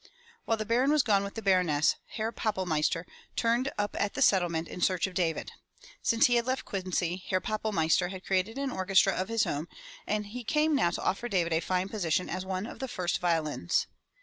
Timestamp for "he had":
6.25-6.47